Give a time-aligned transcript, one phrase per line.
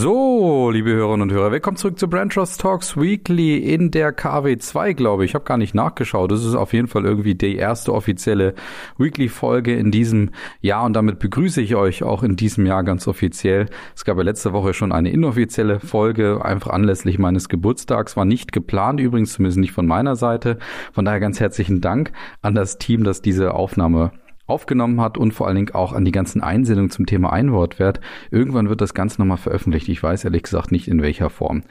[0.00, 4.94] So, liebe Hörerinnen und Hörer, willkommen zurück zu Brand Trust Talks Weekly in der KW2,
[4.94, 5.32] glaube ich.
[5.32, 6.30] Ich habe gar nicht nachgeschaut.
[6.30, 8.54] Das ist auf jeden Fall irgendwie die erste offizielle
[8.98, 10.30] Weekly-Folge in diesem
[10.60, 13.66] Jahr und damit begrüße ich euch auch in diesem Jahr ganz offiziell.
[13.96, 18.16] Es gab ja letzte Woche schon eine inoffizielle Folge, einfach anlässlich meines Geburtstags.
[18.16, 20.60] War nicht geplant, übrigens zumindest nicht von meiner Seite.
[20.92, 24.12] Von daher ganz herzlichen Dank an das Team, das diese Aufnahme
[24.48, 28.00] aufgenommen hat und vor allen Dingen auch an die ganzen Einsendungen zum Thema Einwortwert.
[28.30, 29.88] Irgendwann wird das Ganze nochmal veröffentlicht.
[29.88, 31.62] Ich weiß ehrlich gesagt nicht in welcher Form.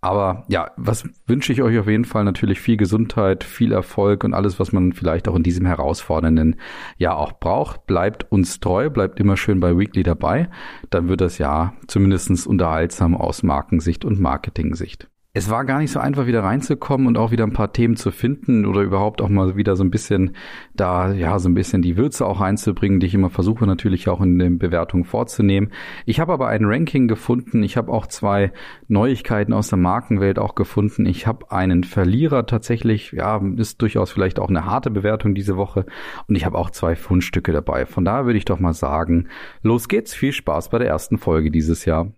[0.00, 4.34] Aber ja, was wünsche ich euch auf jeden Fall natürlich viel Gesundheit, viel Erfolg und
[4.34, 6.56] alles, was man vielleicht auch in diesem herausfordernden
[6.98, 7.86] Jahr auch braucht.
[7.86, 10.48] Bleibt uns treu, bleibt immer schön bei Weekly dabei.
[10.90, 16.00] Dann wird das Jahr zumindestens unterhaltsam aus Markensicht und Marketing-Sicht es war gar nicht so
[16.00, 19.54] einfach, wieder reinzukommen und auch wieder ein paar Themen zu finden oder überhaupt auch mal
[19.54, 20.34] wieder so ein bisschen
[20.72, 24.22] da, ja, so ein bisschen die Würze auch reinzubringen, die ich immer versuche natürlich auch
[24.22, 25.72] in den Bewertungen vorzunehmen.
[26.06, 27.62] Ich habe aber ein Ranking gefunden.
[27.62, 28.50] Ich habe auch zwei
[28.88, 31.04] Neuigkeiten aus der Markenwelt auch gefunden.
[31.04, 35.84] Ich habe einen Verlierer tatsächlich, ja, ist durchaus vielleicht auch eine harte Bewertung diese Woche.
[36.28, 37.84] Und ich habe auch zwei Fundstücke dabei.
[37.84, 39.28] Von daher würde ich doch mal sagen,
[39.60, 40.14] los geht's.
[40.14, 42.10] Viel Spaß bei der ersten Folge dieses Jahr.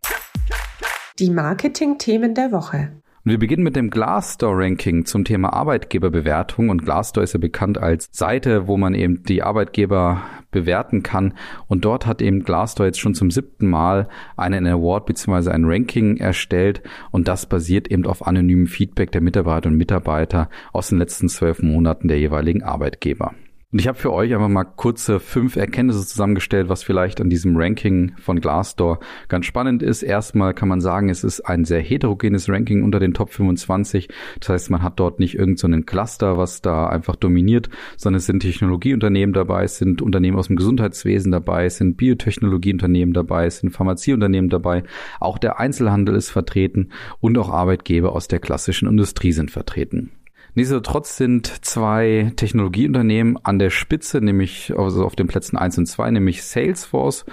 [1.18, 2.92] Die Marketing-Themen der Woche.
[3.28, 6.70] Und wir beginnen mit dem Glassdoor-Ranking zum Thema Arbeitgeberbewertung.
[6.70, 11.34] Und Glassdoor ist ja bekannt als Seite, wo man eben die Arbeitgeber bewerten kann.
[11.66, 15.50] Und dort hat eben Glassdoor jetzt schon zum siebten Mal einen Award bzw.
[15.50, 16.80] ein Ranking erstellt.
[17.10, 21.60] Und das basiert eben auf anonymem Feedback der Mitarbeiter und Mitarbeiter aus den letzten zwölf
[21.60, 23.34] Monaten der jeweiligen Arbeitgeber.
[23.70, 27.54] Und ich habe für euch einfach mal kurze fünf Erkenntnisse zusammengestellt, was vielleicht an diesem
[27.54, 30.02] Ranking von Glassdoor ganz spannend ist.
[30.02, 34.08] Erstmal kann man sagen, es ist ein sehr heterogenes Ranking unter den Top 25.
[34.40, 38.24] Das heißt, man hat dort nicht irgendeinen so Cluster, was da einfach dominiert, sondern es
[38.24, 43.58] sind Technologieunternehmen dabei, es sind Unternehmen aus dem Gesundheitswesen dabei, es sind Biotechnologieunternehmen dabei, es
[43.58, 44.82] sind Pharmazieunternehmen dabei.
[45.20, 46.88] Auch der Einzelhandel ist vertreten
[47.20, 50.12] und auch Arbeitgeber aus der klassischen Industrie sind vertreten.
[50.58, 56.10] Nichtsdestotrotz sind zwei Technologieunternehmen an der Spitze, nämlich also auf den Plätzen eins und zwei,
[56.10, 57.26] nämlich Salesforce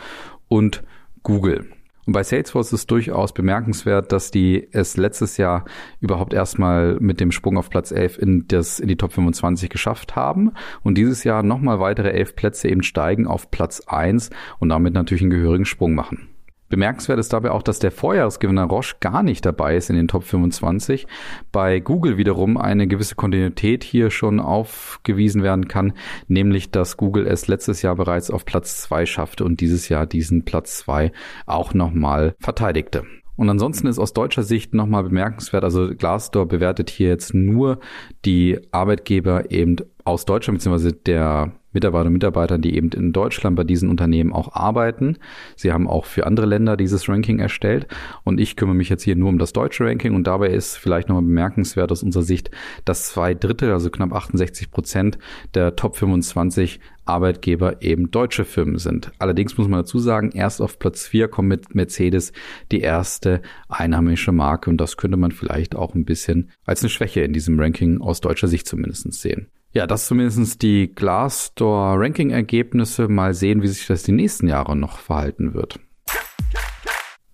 [0.47, 0.83] und
[1.23, 1.65] Google.
[2.05, 5.65] Und bei Salesforce ist durchaus bemerkenswert, dass die es letztes Jahr
[6.01, 10.15] überhaupt erstmal mit dem Sprung auf Platz 11 in, das, in die Top 25 geschafft
[10.15, 10.51] haben
[10.83, 15.23] und dieses Jahr nochmal weitere elf Plätze eben steigen auf Platz 1 und damit natürlich
[15.23, 16.34] einen gehörigen Sprung machen.
[16.69, 20.23] Bemerkenswert ist dabei auch, dass der Vorjahresgewinner Roche gar nicht dabei ist in den Top
[20.23, 21.05] 25.
[21.51, 25.93] Bei Google wiederum eine gewisse Kontinuität hier schon aufgewiesen werden kann,
[26.27, 30.43] nämlich dass Google es letztes Jahr bereits auf Platz 2 schaffte und dieses Jahr diesen
[30.43, 31.11] Platz 2
[31.45, 33.03] auch nochmal verteidigte.
[33.35, 37.79] Und ansonsten ist aus deutscher Sicht nochmal bemerkenswert, also Glassdoor bewertet hier jetzt nur
[38.23, 43.63] die Arbeitgeber eben aus Deutschland, beziehungsweise der Mitarbeiter und Mitarbeitern, die eben in Deutschland bei
[43.63, 45.17] diesen Unternehmen auch arbeiten.
[45.55, 47.87] Sie haben auch für andere Länder dieses Ranking erstellt
[48.23, 51.09] und ich kümmere mich jetzt hier nur um das deutsche Ranking und dabei ist vielleicht
[51.09, 52.49] nochmal bemerkenswert aus unserer Sicht,
[52.85, 55.17] dass zwei Drittel, also knapp 68 Prozent
[55.53, 59.11] der Top 25 Arbeitgeber eben deutsche Firmen sind.
[59.19, 62.31] Allerdings muss man dazu sagen, erst auf Platz 4 kommt mit Mercedes
[62.71, 67.21] die erste einheimische Marke und das könnte man vielleicht auch ein bisschen als eine Schwäche
[67.21, 69.49] in diesem Ranking aus deutscher Sicht zumindest sehen.
[69.75, 73.09] Ja, das zumindest die Glassdoor Ranking-Ergebnisse.
[73.09, 75.81] Mal sehen, wie sich das die nächsten Jahre noch verhalten wird.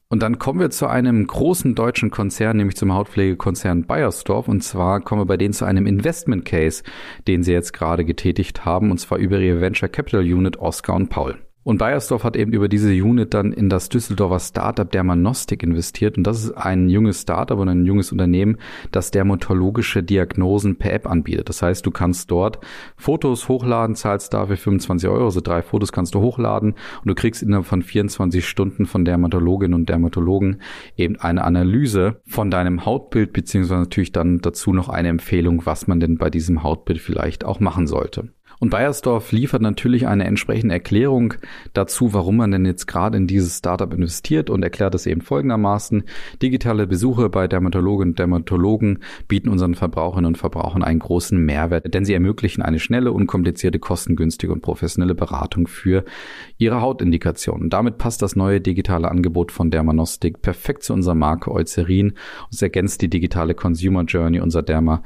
[0.10, 4.48] Und dann kommen wir zu einem großen deutschen Konzern, nämlich zum Hautpflegekonzern Bayersdorf.
[4.48, 6.82] Und zwar kommen wir bei denen zu einem Investment Case,
[7.28, 11.10] den sie jetzt gerade getätigt haben, und zwar über ihre Venture Capital Unit Oscar und
[11.10, 11.38] Paul.
[11.64, 16.18] Und Bayersdorf hat eben über diese Unit dann in das Düsseldorfer Startup Dermanostik investiert.
[16.18, 18.58] Und das ist ein junges Startup und ein junges Unternehmen,
[18.92, 21.50] das dermatologische Diagnosen per App anbietet.
[21.50, 22.60] Das heißt, du kannst dort
[22.98, 27.44] Fotos hochladen, zahlst dafür 25 Euro, also drei Fotos kannst du hochladen und du kriegst
[27.44, 30.62] innerhalb von 24 Stunden von Dermatologinnen und Dermatologen
[30.98, 36.00] eben eine Analyse von deinem Hautbild, beziehungsweise natürlich dann dazu noch eine Empfehlung, was man
[36.00, 38.30] denn bei diesem Hautbild vielleicht auch machen sollte.
[38.62, 41.34] Und Bayersdorf liefert natürlich eine entsprechende Erklärung
[41.74, 46.04] dazu, warum man denn jetzt gerade in dieses Startup investiert und erklärt es eben folgendermaßen.
[46.44, 52.06] Digitale Besuche bei Dermatologinnen und Dermatologen bieten unseren Verbraucherinnen und Verbrauchern einen großen Mehrwert, denn
[52.06, 56.06] sie ermöglichen eine schnelle, unkomplizierte, kostengünstige und professionelle Beratung für
[56.60, 57.72] ihre Hautindikationen.
[57.72, 62.14] Damit passt das neue digitale Angebot von Dermanostik perfekt zu unserer Marke Eucerin
[62.52, 65.02] und ergänzt die digitale Consumer Journey unserer Derma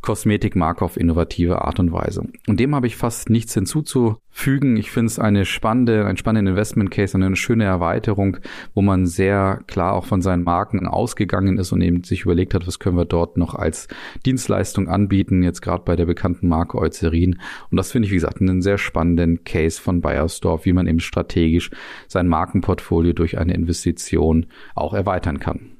[0.00, 2.22] Kosmetikmarke auf innovative Art und Weise.
[2.46, 4.76] Und dem habe ich fast nichts hinzuzufügen.
[4.76, 8.38] Ich finde es eine spannende, ein spannender Investment Case, eine schöne Erweiterung,
[8.74, 12.66] wo man sehr klar auch von seinen Marken ausgegangen ist und eben sich überlegt hat,
[12.66, 13.88] was können wir dort noch als
[14.24, 17.40] Dienstleistung anbieten, jetzt gerade bei der bekannten Marke Eucerin.
[17.70, 21.00] Und das finde ich, wie gesagt, einen sehr spannenden Case von Bayersdorf, wie man eben
[21.00, 21.70] strategisch
[22.06, 25.77] sein Markenportfolio durch eine Investition auch erweitern kann.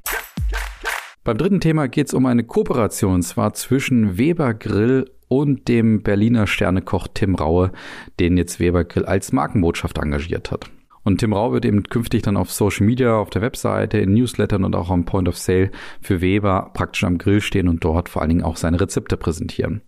[1.29, 6.03] Beim dritten Thema geht es um eine Kooperation, und zwar zwischen Weber Grill und dem
[6.03, 7.71] Berliner Sternekoch Tim Raue,
[8.19, 10.71] den jetzt Weber Grill als Markenbotschafter engagiert hat.
[11.09, 14.63] Und Tim Rau wird eben künftig dann auf Social Media, auf der Webseite, in Newslettern
[14.63, 15.71] und auch am Point of Sale
[16.03, 19.81] für Weber praktisch am Grill stehen und dort vor allen Dingen auch seine Rezepte präsentieren.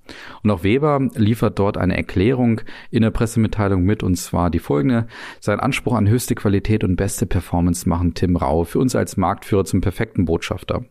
[0.42, 5.08] Und auch Weber liefert dort eine Erklärung in der Pressemitteilung mit und zwar die folgende.
[5.40, 9.66] Sein Anspruch an höchste Qualität und beste Performance machen Tim Rau für uns als Marktführer
[9.66, 10.86] zum perfekten Botschafter.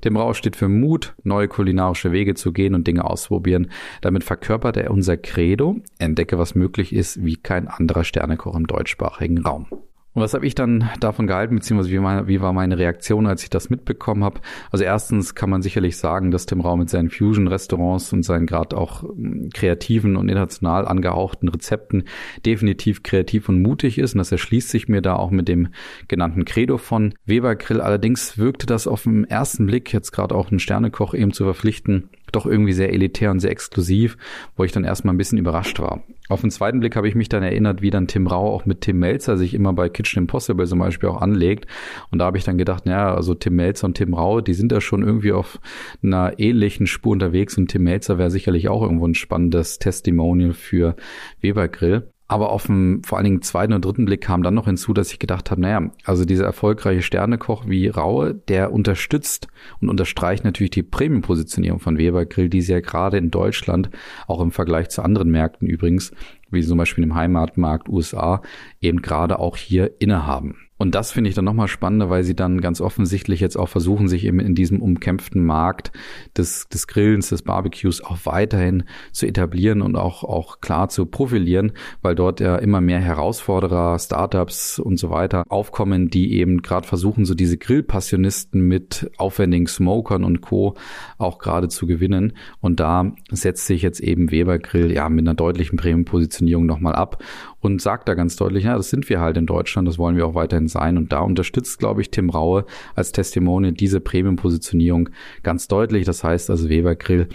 [0.00, 3.70] Tim Rau steht für Mut, neue kulinarische Wege zu gehen und Dinge auszuprobieren.
[4.00, 9.42] Damit verkörpert er unser Credo, entdecke was möglich ist, wie kein anderer Sternekoch im deutschsprachigen
[9.42, 9.66] Raum.
[10.14, 13.42] Und was habe ich dann davon gehalten, beziehungsweise wie, meine, wie war meine Reaktion, als
[13.42, 14.40] ich das mitbekommen habe?
[14.70, 18.76] Also erstens kann man sicherlich sagen, dass Tim Raum mit seinen Fusion-Restaurants und seinen gerade
[18.76, 22.04] auch hm, kreativen und international angehauchten Rezepten
[22.46, 24.14] definitiv kreativ und mutig ist.
[24.14, 25.68] Und das erschließt sich mir da auch mit dem
[26.06, 27.80] genannten Credo von Weber Grill.
[27.80, 32.08] Allerdings wirkte das auf den ersten Blick, jetzt gerade auch einen Sternekoch eben zu verpflichten,
[32.34, 34.16] doch irgendwie sehr elitär und sehr exklusiv,
[34.56, 36.02] wo ich dann erstmal ein bisschen überrascht war.
[36.28, 38.80] Auf den zweiten Blick habe ich mich dann erinnert, wie dann Tim Rau auch mit
[38.80, 41.66] Tim Melzer sich immer bei Kitchen Impossible zum Beispiel auch anlegt.
[42.10, 44.72] Und da habe ich dann gedacht, ja, also Tim Melzer und Tim Rau, die sind
[44.72, 45.60] da schon irgendwie auf
[46.02, 50.96] einer ähnlichen Spur unterwegs und Tim Melzer wäre sicherlich auch irgendwo ein spannendes Testimonial für
[51.40, 52.13] Weber Grill.
[52.26, 55.12] Aber auf dem vor allen Dingen zweiten und dritten Blick kam dann noch hinzu, dass
[55.12, 59.48] ich gedacht habe, naja, also dieser erfolgreiche Sternekoch wie Raue, der unterstützt
[59.80, 63.90] und unterstreicht natürlich die Premium-Positionierung von Weber Grill, die sie ja gerade in Deutschland,
[64.26, 66.12] auch im Vergleich zu anderen Märkten übrigens,
[66.50, 68.40] wie zum Beispiel im Heimatmarkt USA,
[68.80, 70.56] eben gerade auch hier innehaben.
[70.84, 74.06] Und das finde ich dann nochmal spannender, weil sie dann ganz offensichtlich jetzt auch versuchen,
[74.06, 75.92] sich eben in diesem umkämpften Markt
[76.36, 81.72] des, des Grillens, des Barbecues auch weiterhin zu etablieren und auch, auch klar zu profilieren,
[82.02, 87.24] weil dort ja immer mehr Herausforderer, Startups und so weiter aufkommen, die eben gerade versuchen,
[87.24, 90.74] so diese Grillpassionisten mit aufwendigen Smokern und Co.
[91.16, 92.34] auch gerade zu gewinnen.
[92.60, 97.24] Und da setzt sich jetzt eben Weber Grill ja mit einer deutlichen Premium-Positionierung nochmal ab
[97.64, 100.26] und sagt da ganz deutlich, ja, das sind wir halt in Deutschland, das wollen wir
[100.26, 100.98] auch weiterhin sein.
[100.98, 105.08] Und da unterstützt, glaube ich, Tim Raue als Testimonial diese Premium-Positionierung
[105.42, 106.04] ganz deutlich.
[106.04, 107.28] Das heißt also, Weber Grill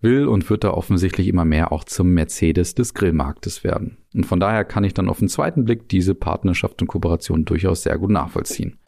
[0.00, 3.98] will und wird da offensichtlich immer mehr auch zum Mercedes des Grillmarktes werden.
[4.12, 7.84] Und von daher kann ich dann auf den zweiten Blick diese Partnerschaft und Kooperation durchaus
[7.84, 8.78] sehr gut nachvollziehen.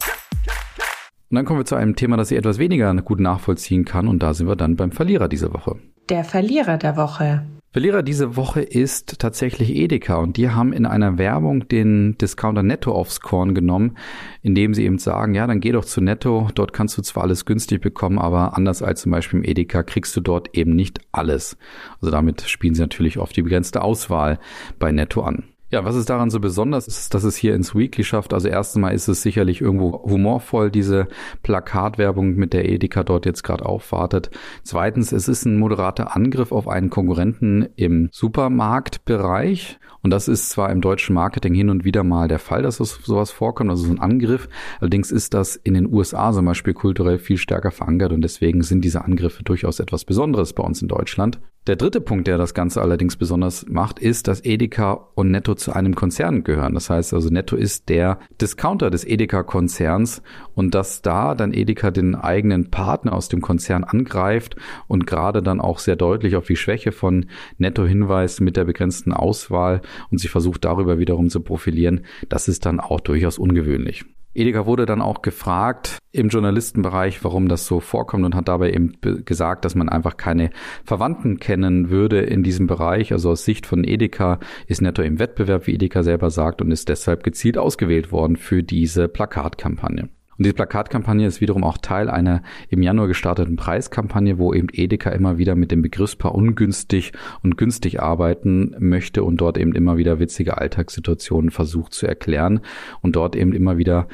[1.31, 4.09] Und dann kommen wir zu einem Thema, das ich etwas weniger gut nachvollziehen kann.
[4.09, 5.77] Und da sind wir dann beim Verlierer dieser Woche.
[6.09, 7.45] Der Verlierer der Woche.
[7.79, 12.91] Verlierer diese Woche ist tatsächlich Edeka und die haben in einer Werbung den Discounter Netto
[12.91, 13.97] aufs Korn genommen,
[14.43, 17.45] indem sie eben sagen, ja, dann geh doch zu Netto, dort kannst du zwar alles
[17.45, 21.57] günstig bekommen, aber anders als zum Beispiel im Edeka kriegst du dort eben nicht alles.
[22.01, 24.41] Also damit spielen sie natürlich auf die begrenzte Auswahl
[24.81, 25.45] bei Netto an.
[25.71, 28.33] Ja, was ist daran so besonders, ist, dass es hier ins Weekly schafft.
[28.33, 31.09] Also erstmal ist es sicherlich irgendwo humorvoll, diese
[31.43, 34.31] Plakatwerbung, mit der Edeka dort jetzt gerade aufwartet.
[34.63, 39.79] Zweitens, es ist ein moderater Angriff auf einen Konkurrenten im Supermarktbereich.
[40.03, 42.93] Und das ist zwar im deutschen Marketing hin und wieder mal der Fall, dass es
[43.05, 44.49] sowas vorkommt, also so ein Angriff.
[44.81, 48.87] Allerdings ist das in den USA zum Beispiel kulturell viel stärker verankert und deswegen sind
[48.87, 51.41] diese Angriffe durchaus etwas Besonderes bei uns in Deutschland.
[51.69, 55.75] Der dritte Punkt, der das Ganze allerdings besonders macht, ist, dass Edeka und Netto zu
[55.75, 56.73] einem Konzern gehören.
[56.73, 60.23] Das heißt also, Netto ist der Discounter des Edeka-Konzerns
[60.55, 64.57] und dass da dann Edeka den eigenen Partner aus dem Konzern angreift
[64.87, 67.27] und gerade dann auch sehr deutlich auf die Schwäche von
[67.59, 72.65] Netto hinweist mit der begrenzten Auswahl und sich versucht darüber wiederum zu profilieren, das ist
[72.65, 74.07] dann auch durchaus ungewöhnlich.
[74.35, 78.93] Edeka wurde dann auch gefragt im Journalistenbereich, warum das so vorkommt und hat dabei eben
[79.25, 80.51] gesagt, dass man einfach keine
[80.85, 83.13] Verwandten kennen würde in diesem Bereich.
[83.13, 86.89] Also aus Sicht von Edeka ist Netto im Wettbewerb, wie Edeka selber sagt, und ist
[86.89, 90.09] deshalb gezielt ausgewählt worden für diese Plakatkampagne.
[90.39, 95.11] Und diese Plakatkampagne ist wiederum auch Teil einer im Januar gestarteten Preiskampagne, wo eben Edeka
[95.11, 100.21] immer wieder mit dem Begriffspaar ungünstig und günstig arbeiten möchte und dort eben immer wieder
[100.21, 102.61] witzige Alltagssituationen versucht zu erklären
[103.03, 104.07] und dort eben immer wieder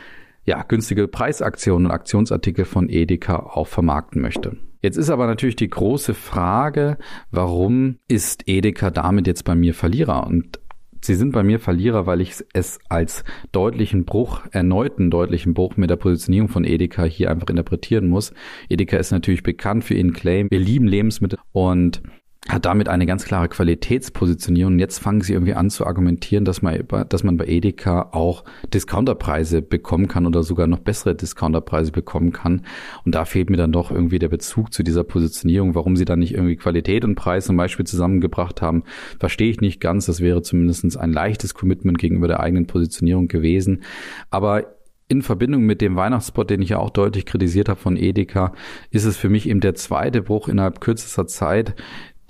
[0.47, 4.57] ja, günstige Preisaktionen und Aktionsartikel von Edeka auch vermarkten möchte.
[4.81, 6.99] Jetzt ist aber natürlich die große Frage,
[7.31, 10.27] warum ist Edeka damit jetzt bei mir Verlierer?
[10.27, 10.61] Und
[11.05, 15.91] Sie sind bei mir Verlierer, weil ich es als deutlichen Bruch, erneuten deutlichen Bruch mit
[15.91, 18.33] der Positionierung von Edeka hier einfach interpretieren muss.
[18.71, 20.49] Edeka ist natürlich bekannt für ihren Claim.
[20.51, 22.01] Wir lieben Lebensmittel und
[22.49, 24.79] hat damit eine ganz klare Qualitätspositionierung.
[24.79, 29.63] Jetzt fangen sie irgendwie an zu argumentieren, dass man, dass man bei Edeka auch Discounterpreise
[29.63, 32.67] bekommen kann oder sogar noch bessere Discounterpreise bekommen kann.
[33.07, 35.75] Und da fehlt mir dann doch irgendwie der Bezug zu dieser Positionierung.
[35.75, 38.85] Warum sie dann nicht irgendwie Qualität und Preis zum Beispiel zusammengebracht haben,
[39.19, 40.05] verstehe ich nicht ganz.
[40.05, 43.85] Das wäre zumindest ein leichtes Commitment gegenüber der eigenen Positionierung gewesen.
[44.31, 44.75] Aber
[45.09, 48.55] in Verbindung mit dem Weihnachtsspot, den ich ja auch deutlich kritisiert habe von Edeka,
[48.91, 51.75] ist es für mich eben der zweite Bruch innerhalb kürzester Zeit,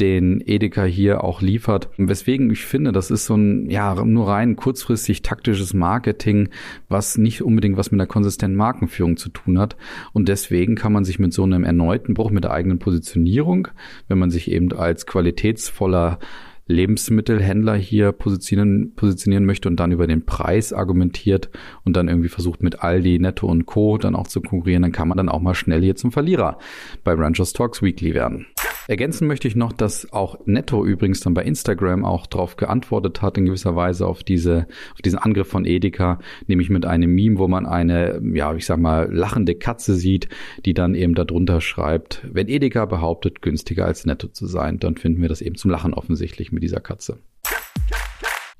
[0.00, 1.88] den Edeka hier auch liefert.
[1.96, 6.48] Weswegen ich finde, das ist so ein, ja, nur rein kurzfristig taktisches Marketing,
[6.88, 9.76] was nicht unbedingt was mit einer konsistenten Markenführung zu tun hat.
[10.12, 13.68] Und deswegen kann man sich mit so einem erneuten Bruch mit der eigenen Positionierung,
[14.08, 16.18] wenn man sich eben als qualitätsvoller
[16.66, 21.50] Lebensmittelhändler hier positionieren, positionieren möchte und dann über den Preis argumentiert
[21.84, 23.98] und dann irgendwie versucht mit Aldi, Netto und Co.
[23.98, 26.58] dann auch zu konkurrieren, dann kann man dann auch mal schnell hier zum Verlierer
[27.04, 28.46] bei Ranchers Talks Weekly werden.
[28.86, 33.38] Ergänzen möchte ich noch, dass auch Netto übrigens dann bei Instagram auch darauf geantwortet hat,
[33.38, 37.48] in gewisser Weise auf diese, auf diesen Angriff von Edeka, nämlich mit einem Meme, wo
[37.48, 40.28] man eine, ja, ich sag mal, lachende Katze sieht,
[40.66, 45.22] die dann eben darunter schreibt, wenn Edeka behauptet, günstiger als Netto zu sein, dann finden
[45.22, 47.18] wir das eben zum Lachen offensichtlich mit dieser Katze.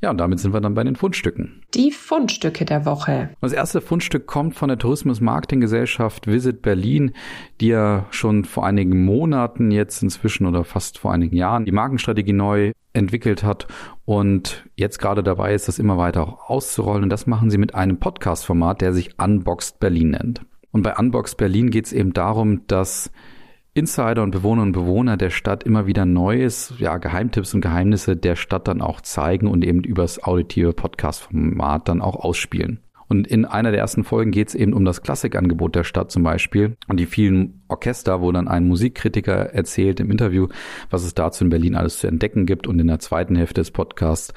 [0.04, 1.62] Ja, und damit sind wir dann bei den Fundstücken.
[1.72, 3.30] Die Fundstücke der Woche.
[3.40, 7.12] Das erste Fundstück kommt von der Tourismus-Marketing-Gesellschaft Visit Berlin,
[7.62, 12.34] die ja schon vor einigen Monaten jetzt inzwischen oder fast vor einigen Jahren die Markenstrategie
[12.34, 13.66] neu entwickelt hat
[14.04, 17.04] und jetzt gerade dabei ist, das immer weiter auch auszurollen.
[17.04, 20.42] Und das machen sie mit einem Podcast-Format, der sich Unboxed Berlin nennt.
[20.70, 23.10] Und bei Unboxed Berlin geht es eben darum, dass
[23.76, 28.36] Insider und Bewohnerinnen und Bewohner der Stadt immer wieder Neues, ja, Geheimtipps und Geheimnisse der
[28.36, 32.78] Stadt dann auch zeigen und eben übers auditive Podcast-Format dann auch ausspielen.
[33.08, 36.22] Und in einer der ersten Folgen geht es eben um das Klassikangebot der Stadt zum
[36.22, 40.46] Beispiel und die vielen Orchester, wo dann ein Musikkritiker erzählt im Interview,
[40.90, 42.66] was es dazu in Berlin alles zu entdecken gibt.
[42.66, 44.32] Und in der zweiten Hälfte des Podcasts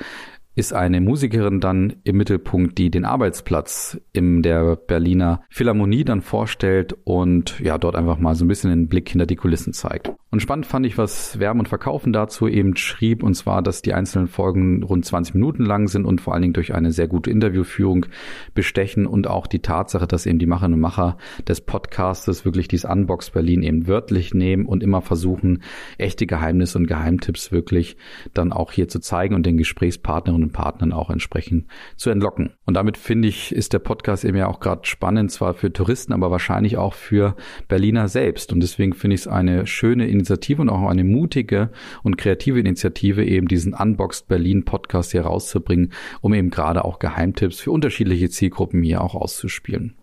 [0.57, 6.95] ist eine Musikerin dann im Mittelpunkt, die den Arbeitsplatz in der Berliner Philharmonie dann vorstellt
[7.03, 10.11] und ja, dort einfach mal so ein bisschen den Blick hinter die Kulissen zeigt.
[10.31, 13.93] Und spannend fand ich, was Werben und Verkaufen dazu eben schrieb, und zwar, dass die
[13.93, 17.29] einzelnen Folgen rund 20 Minuten lang sind und vor allen Dingen durch eine sehr gute
[17.29, 18.07] Interviewführung
[18.55, 22.89] bestechen und auch die Tatsache, dass eben die Macherinnen und Macher des Podcastes wirklich dieses
[22.89, 25.61] Unbox Berlin eben wörtlich nehmen und immer versuchen,
[25.99, 27.95] echte Geheimnisse und Geheimtipps wirklich
[28.33, 32.53] dann auch hier zu zeigen und den Gesprächspartnerinnen und Partnern auch entsprechend zu entlocken.
[32.65, 36.13] Und damit finde ich, ist der Podcast eben ja auch gerade spannend, zwar für Touristen,
[36.13, 37.35] aber wahrscheinlich auch für
[37.67, 38.53] Berliner selbst.
[38.53, 41.69] Und deswegen finde ich es eine schöne Initiative und auch eine mutige
[42.03, 47.59] und kreative Initiative, eben diesen Unboxed Berlin Podcast hier rauszubringen, um eben gerade auch Geheimtipps
[47.59, 49.95] für unterschiedliche Zielgruppen hier auch auszuspielen.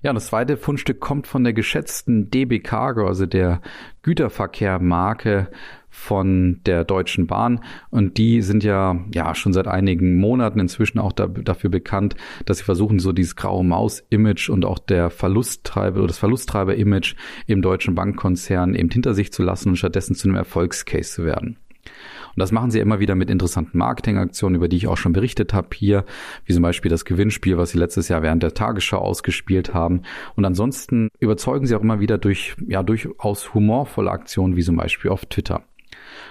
[0.00, 3.60] Ja, das zweite Fundstück kommt von der geschätzten DB Cargo, also der
[4.02, 5.50] Güterverkehrmarke
[5.98, 7.60] von der Deutschen Bahn.
[7.90, 12.14] Und die sind ja, ja, schon seit einigen Monaten inzwischen auch da, dafür bekannt,
[12.46, 17.14] dass sie versuchen, so dieses graue Maus-Image und auch der Verlusttreiber oder das Verlusttreiber-Image
[17.46, 21.58] im deutschen Bankkonzern eben hinter sich zu lassen und stattdessen zu einem Erfolgscase zu werden.
[21.84, 25.52] Und das machen sie immer wieder mit interessanten Marketingaktionen, über die ich auch schon berichtet
[25.52, 26.04] habe hier,
[26.44, 30.02] wie zum Beispiel das Gewinnspiel, was sie letztes Jahr während der Tagesschau ausgespielt haben.
[30.36, 35.10] Und ansonsten überzeugen sie auch immer wieder durch, ja, durchaus humorvolle Aktionen, wie zum Beispiel
[35.10, 35.64] auf Twitter.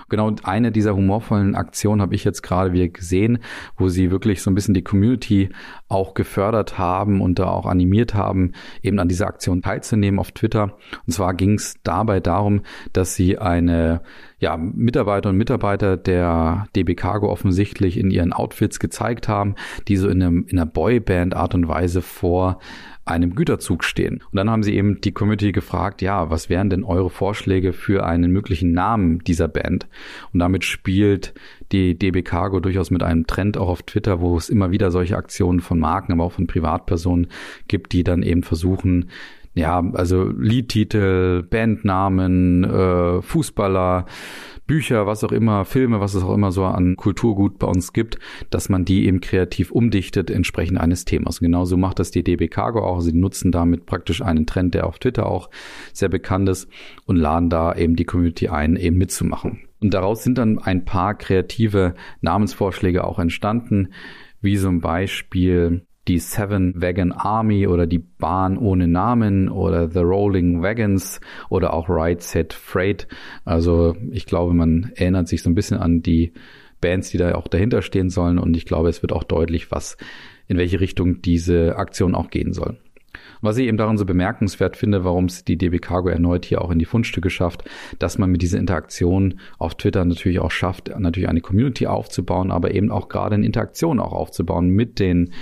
[0.09, 3.39] Genau, eine dieser humorvollen Aktionen habe ich jetzt gerade wieder gesehen,
[3.77, 5.49] wo sie wirklich so ein bisschen die Community
[5.89, 10.77] auch gefördert haben und da auch animiert haben, eben an dieser Aktion teilzunehmen auf Twitter.
[11.05, 12.61] Und zwar ging es dabei darum,
[12.93, 14.01] dass sie eine
[14.39, 19.55] ja, Mitarbeiter und Mitarbeiter der DB Cargo offensichtlich in ihren Outfits gezeigt haben,
[19.87, 22.59] die so in, einem, in einer Boyband-Art und Weise vor
[23.07, 24.21] einem Güterzug stehen.
[24.31, 28.05] Und dann haben sie eben die Community gefragt, ja, was wären denn eure Vorschläge für
[28.05, 29.87] einen möglichen Namen dieser Band?
[30.33, 31.33] Und damit spielt
[31.71, 35.17] die DB Cargo durchaus mit einem Trend auch auf Twitter, wo es immer wieder solche
[35.17, 37.27] Aktionen von Marken, aber auch von Privatpersonen
[37.67, 39.09] gibt, die dann eben versuchen,
[39.57, 44.05] ja, also Liedtitel, Bandnamen, äh, Fußballer,
[44.67, 48.19] Bücher, was auch immer, Filme, was es auch immer so an Kulturgut bei uns gibt,
[48.49, 51.39] dass man die eben kreativ umdichtet entsprechend eines Themas.
[51.39, 52.99] Und genauso macht das die DB Cargo auch.
[52.99, 55.49] Sie nutzen damit praktisch einen Trend, der auf Twitter auch
[55.93, 56.69] sehr bekannt ist
[57.05, 59.61] und laden da eben die Community ein, eben mitzumachen.
[59.79, 63.93] Und daraus sind dann ein paar kreative Namensvorschläge auch entstanden,
[64.41, 70.61] wie zum Beispiel die Seven Wagon Army oder die Bahn ohne Namen oder The Rolling
[70.61, 73.07] Wagons oder auch Right Set Freight.
[73.45, 76.33] Also ich glaube, man erinnert sich so ein bisschen an die
[76.81, 78.37] Bands, die da auch dahinter stehen sollen.
[78.37, 79.97] Und ich glaube, es wird auch deutlich, was,
[80.47, 82.77] in welche Richtung diese Aktion auch gehen soll.
[83.41, 86.71] Was ich eben daran so bemerkenswert finde, warum es die DB Cargo erneut hier auch
[86.71, 87.63] in die Fundstücke schafft,
[87.99, 92.73] dass man mit dieser Interaktion auf Twitter natürlich auch schafft, natürlich eine Community aufzubauen, aber
[92.73, 95.33] eben auch gerade eine Interaktion auch aufzubauen mit den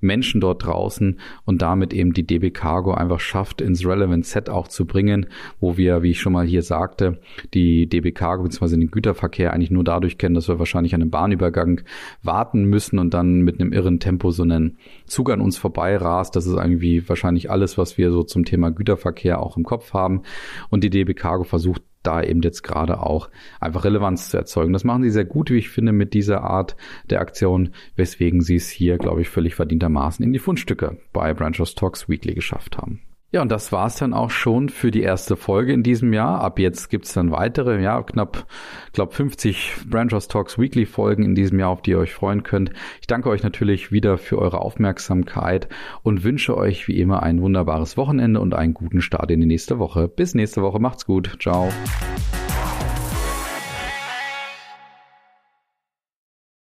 [0.00, 4.68] Menschen dort draußen und damit eben die DB Cargo einfach schafft, ins Relevant Set auch
[4.68, 5.26] zu bringen,
[5.60, 7.20] wo wir, wie ich schon mal hier sagte,
[7.54, 8.76] die DB Cargo bzw.
[8.76, 11.82] den Güterverkehr eigentlich nur dadurch kennen, dass wir wahrscheinlich an einem Bahnübergang
[12.22, 16.36] warten müssen und dann mit einem irren Tempo so einen Zug an uns vorbei rast.
[16.36, 20.22] Das ist irgendwie wahrscheinlich alles, was wir so zum Thema Güterverkehr auch im Kopf haben.
[20.70, 23.28] Und die DB Cargo versucht da eben jetzt gerade auch
[23.60, 24.72] einfach Relevanz zu erzeugen.
[24.72, 26.76] Das machen sie sehr gut, wie ich finde, mit dieser Art
[27.10, 31.74] der Aktion, weswegen sie es hier, glaube ich, völlig verdientermaßen in die Fundstücke bei Branchos
[31.74, 33.00] Talks Weekly geschafft haben.
[33.30, 36.40] Ja, und das war's dann auch schon für die erste Folge in diesem Jahr.
[36.40, 38.46] Ab jetzt gibt's dann weitere, ja, knapp,
[38.94, 42.72] glaube 50 Branchos Talks Weekly Folgen in diesem Jahr, auf die ihr euch freuen könnt.
[43.02, 45.68] Ich danke euch natürlich wieder für eure Aufmerksamkeit
[46.02, 49.78] und wünsche euch wie immer ein wunderbares Wochenende und einen guten Start in die nächste
[49.78, 50.08] Woche.
[50.08, 51.36] Bis nächste Woche, macht's gut.
[51.38, 51.68] Ciao.